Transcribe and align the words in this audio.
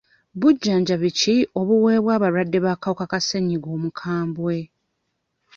Bujjanjabi 0.39 1.09
ki 1.19 1.35
obuweebwa 1.59 2.11
abalwadde 2.17 2.57
b'akawuka 2.65 3.05
ka 3.11 3.19
ssenyiga 3.21 3.67
omukambwe? 3.77 4.57